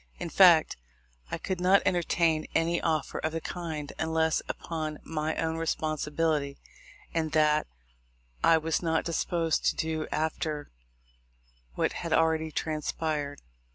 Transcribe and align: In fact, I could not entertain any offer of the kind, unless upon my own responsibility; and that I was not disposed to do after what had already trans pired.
In 0.17 0.29
fact, 0.31 0.77
I 1.29 1.37
could 1.37 1.61
not 1.61 1.83
entertain 1.85 2.47
any 2.55 2.81
offer 2.81 3.19
of 3.19 3.33
the 3.33 3.39
kind, 3.39 3.93
unless 3.99 4.41
upon 4.49 4.97
my 5.03 5.35
own 5.35 5.57
responsibility; 5.57 6.57
and 7.13 7.33
that 7.33 7.67
I 8.43 8.57
was 8.57 8.81
not 8.81 9.05
disposed 9.05 9.63
to 9.65 9.75
do 9.75 10.07
after 10.11 10.71
what 11.75 11.93
had 11.93 12.13
already 12.13 12.51
trans 12.51 12.91
pired. 12.91 13.43